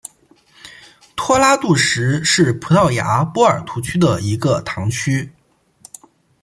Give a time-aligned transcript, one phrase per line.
[1.15, 5.31] 托拉杜什是葡萄牙波尔图区的一个堂区。